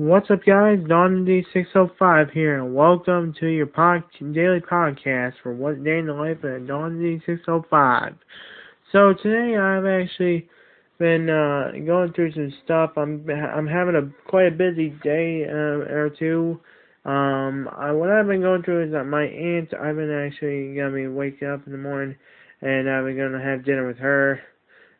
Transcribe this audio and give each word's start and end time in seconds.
What's 0.00 0.30
up, 0.30 0.46
guys? 0.46 0.78
Don 0.88 1.26
D605 1.26 2.32
here, 2.32 2.56
and 2.56 2.74
welcome 2.74 3.34
to 3.38 3.46
your 3.46 3.66
pod- 3.66 4.02
daily 4.18 4.60
podcast 4.60 5.34
for 5.42 5.52
What 5.52 5.84
Day 5.84 5.98
in 5.98 6.06
the 6.06 6.14
Life 6.14 6.42
of 6.42 6.66
Don 6.66 6.98
D605. 6.98 8.16
So 8.92 9.12
today 9.22 9.58
I've 9.58 9.84
actually 9.84 10.48
been 10.98 11.28
uh, 11.28 11.72
going 11.84 12.14
through 12.14 12.32
some 12.32 12.50
stuff. 12.64 12.92
I'm 12.96 13.28
I'm 13.28 13.66
having 13.66 13.94
a 13.94 14.10
quite 14.26 14.46
a 14.46 14.50
busy 14.56 14.88
day 15.04 15.44
uh, 15.46 15.84
or 15.92 16.10
two. 16.18 16.58
Um, 17.04 17.68
I, 17.76 17.92
what 17.92 18.08
I've 18.08 18.26
been 18.26 18.40
going 18.40 18.62
through 18.62 18.86
is 18.86 18.92
that 18.92 19.04
my 19.04 19.24
aunt. 19.24 19.74
I've 19.74 19.96
been 19.96 20.10
actually 20.10 20.74
gonna 20.76 20.94
be 20.94 21.08
waking 21.08 21.46
up 21.46 21.66
in 21.66 21.72
the 21.72 21.78
morning, 21.78 22.16
and 22.62 22.88
I've 22.88 23.04
been 23.04 23.18
gonna 23.18 23.44
have 23.44 23.66
dinner 23.66 23.86
with 23.86 23.98
her. 23.98 24.40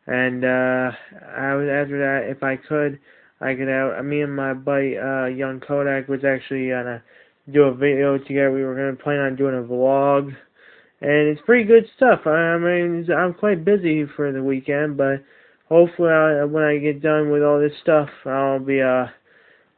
And 0.05 0.45
uh, 0.45 0.91
I 1.35 1.55
was 1.55 1.67
after 1.67 1.97
that, 1.97 2.29
if 2.29 2.43
I 2.43 2.55
could. 2.55 2.99
I 3.41 3.55
could 3.55 3.69
out. 3.69 4.03
Me 4.05 4.21
and 4.21 4.35
my 4.35 4.53
buddy, 4.53 4.97
uh, 4.97 5.25
Young 5.25 5.59
Kodak, 5.59 6.07
was 6.07 6.23
actually 6.23 6.69
gonna 6.69 7.03
do 7.51 7.63
a 7.63 7.73
video 7.73 8.17
together. 8.17 8.51
We 8.51 8.63
were 8.63 8.75
gonna 8.75 8.95
plan 8.95 9.19
on 9.19 9.35
doing 9.35 9.57
a 9.57 9.67
vlog, 9.67 10.27
and 11.01 11.27
it's 11.27 11.41
pretty 11.41 11.63
good 11.63 11.85
stuff. 11.95 12.27
I, 12.27 12.57
mean, 12.59 13.07
I'm 13.11 13.33
quite 13.33 13.65
busy 13.65 14.05
for 14.15 14.31
the 14.31 14.43
weekend, 14.43 14.95
but 14.95 15.23
hopefully, 15.69 16.11
I, 16.11 16.45
when 16.45 16.63
I 16.63 16.77
get 16.77 17.01
done 17.01 17.31
with 17.31 17.41
all 17.41 17.59
this 17.59 17.77
stuff, 17.81 18.09
I'll 18.25 18.59
be 18.59 18.81
uh 18.81 19.07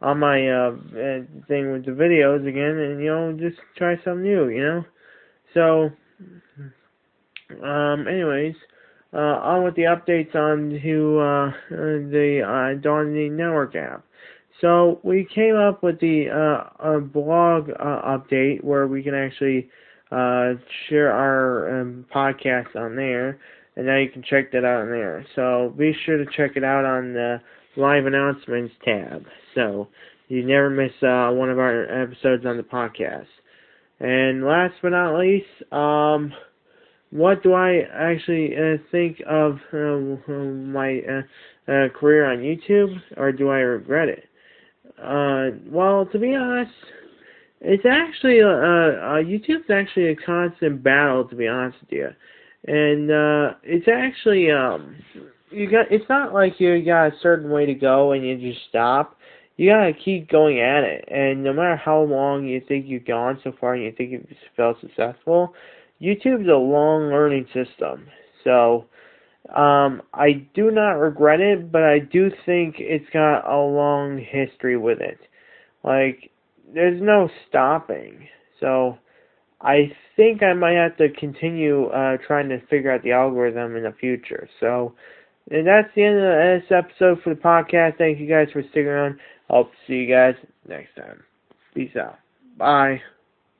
on 0.01 0.19
my 0.19 0.45
uh 0.49 0.75
thing 1.47 1.71
with 1.71 1.85
the 1.85 1.91
videos 1.91 2.45
again, 2.45 2.77
and 2.77 2.99
you 2.99 3.07
know, 3.07 3.31
just 3.31 3.61
try 3.77 3.95
something 4.03 4.23
new, 4.23 4.49
you 4.49 4.61
know. 4.61 4.85
So, 5.53 5.89
um, 7.65 8.07
anyways 8.07 8.55
uh, 9.13 9.17
on 9.17 9.63
with 9.63 9.75
the 9.75 9.83
updates 9.83 10.35
on 10.35 10.79
to 10.81 11.19
uh, 11.19 11.51
the 11.69 12.41
uh, 12.43 13.35
Network 13.35 13.75
app. 13.75 14.03
So 14.61 14.99
we 15.03 15.27
came 15.33 15.55
up 15.55 15.83
with 15.83 15.99
the 15.99 16.29
uh, 16.29 16.99
blog 16.99 17.69
uh, 17.69 18.17
update 18.17 18.63
where 18.63 18.87
we 18.87 19.03
can 19.03 19.13
actually 19.13 19.69
uh, 20.11 20.53
share 20.87 21.11
our 21.11 21.81
um, 21.81 22.05
podcast 22.13 22.75
on 22.75 22.95
there, 22.95 23.39
and 23.75 23.85
now 23.87 23.97
you 23.97 24.09
can 24.09 24.23
check 24.23 24.51
that 24.51 24.63
out 24.63 24.83
on 24.83 24.89
there. 24.89 25.25
So 25.35 25.73
be 25.77 25.93
sure 26.05 26.17
to 26.17 26.25
check 26.37 26.55
it 26.55 26.63
out 26.63 26.85
on 26.85 27.13
the 27.13 27.41
live 27.75 28.05
announcements 28.05 28.73
tab, 28.85 29.25
so 29.55 29.87
you 30.27 30.45
never 30.45 30.69
miss 30.69 30.91
uh, 31.01 31.33
one 31.33 31.49
of 31.49 31.59
our 31.59 32.03
episodes 32.03 32.45
on 32.45 32.57
the 32.57 32.63
podcast. 32.63 33.25
And 33.99 34.45
last 34.45 34.75
but 34.81 34.89
not 34.89 35.17
least, 35.19 35.73
um, 35.73 36.31
what 37.13 37.43
do 37.43 37.53
I 37.53 37.81
actually 37.93 38.55
uh, 38.57 38.77
think 38.91 39.21
of 39.29 39.59
uh, 39.71 40.31
my 40.31 40.99
uh, 41.67 41.89
career 41.89 42.25
on 42.25 42.39
YouTube, 42.39 42.99
or 43.17 43.31
do 43.31 43.49
I 43.49 43.59
regret 43.59 44.09
it? 44.09 44.23
Uh, 44.97 45.55
well, 45.71 46.07
to 46.11 46.17
be 46.17 46.33
honest, 46.33 46.71
it's 47.61 47.85
actually 47.85 48.41
uh, 48.41 48.47
uh, 48.47 49.21
YouTube's 49.21 49.69
actually 49.71 50.07
a 50.07 50.15
constant 50.15 50.81
battle, 50.81 51.23
to 51.25 51.35
be 51.35 51.47
honest 51.47 51.77
with 51.81 51.91
you, 51.91 52.09
and 52.65 53.55
it's 53.63 53.87
actually 53.87 54.49
um, 54.49 54.95
you 55.51 55.69
got 55.69 55.91
it's 55.91 56.09
not 56.09 56.33
like 56.33 56.59
you 56.59 56.83
got 56.83 57.07
a 57.07 57.19
certain 57.21 57.51
way 57.51 57.67
to 57.67 57.75
go 57.75 58.13
and 58.13 58.25
you 58.25 58.39
just 58.39 58.65
stop. 58.69 59.19
You 59.55 59.69
gotta 59.69 59.93
keep 59.93 60.31
going 60.31 60.61
at 60.61 60.83
it, 60.83 61.07
and 61.09 61.43
no 61.43 61.53
matter 61.53 61.75
how 61.75 62.01
long 62.01 62.47
you 62.47 62.59
think 62.67 62.87
you've 62.87 63.05
gone 63.05 63.39
so 63.43 63.53
far 63.61 63.75
and 63.75 63.83
you 63.83 63.91
think 63.91 64.11
you've 64.13 64.25
felt 64.57 64.81
successful, 64.81 65.53
YouTube's 66.03 66.47
a 66.47 66.57
long 66.57 67.09
learning 67.09 67.47
system. 67.53 68.07
So 68.43 68.85
um, 69.55 70.01
I 70.13 70.45
do 70.53 70.71
not 70.71 70.93
regret 70.93 71.39
it, 71.39 71.71
but 71.71 71.83
I 71.83 71.99
do 71.99 72.29
think 72.45 72.75
it's 72.79 73.09
got 73.13 73.49
a 73.49 73.57
long 73.57 74.17
history 74.17 74.77
with 74.77 74.99
it. 74.99 75.19
Like, 75.83 76.31
there's 76.73 77.01
no 77.01 77.29
stopping. 77.47 78.27
So 78.59 78.97
I 79.61 79.91
think 80.15 80.43
I 80.43 80.53
might 80.53 80.75
have 80.75 80.97
to 80.97 81.09
continue 81.09 81.87
uh, 81.87 82.17
trying 82.25 82.49
to 82.49 82.59
figure 82.67 82.91
out 82.91 83.03
the 83.03 83.11
algorithm 83.11 83.75
in 83.75 83.83
the 83.83 83.93
future. 83.93 84.49
So 84.59 84.93
and 85.51 85.67
that's 85.67 85.89
the 85.95 86.03
end 86.03 86.17
of 86.17 86.61
this 86.61 86.71
episode 86.71 87.21
for 87.21 87.33
the 87.33 87.41
podcast. 87.41 87.97
Thank 87.97 88.19
you 88.19 88.27
guys 88.27 88.47
for 88.53 88.61
sticking 88.63 88.87
around. 88.87 89.19
I'll 89.49 89.69
see 89.87 89.93
you 89.93 90.07
guys 90.13 90.35
next 90.67 90.95
time. 90.95 91.23
Peace 91.73 91.95
out. 91.95 92.19
Bye. 92.57 93.01